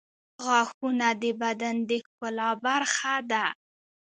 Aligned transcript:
غاښونه 0.43 1.07
د 1.21 1.23
بدن 1.41 1.75
د 1.89 1.91
ښکلا 2.05 2.49
برخه 2.65 3.15
ده. 3.31 3.45